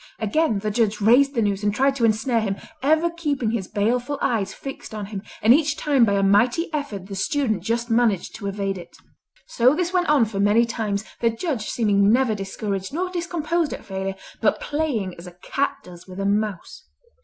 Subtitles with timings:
[0.17, 4.17] Again the Judge raised the noose and tried to ensnare him, ever keeping his baleful
[4.19, 8.33] eyes fixed on him, and each time by a mighty effort the student just managed
[8.37, 8.97] to evade it.
[9.45, 13.85] So this went on for many times, the Judge seeming never discouraged nor discomposed at
[13.85, 16.83] failure, but playing as a cat does with a mouse.